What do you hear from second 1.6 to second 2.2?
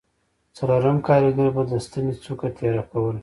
د ستنې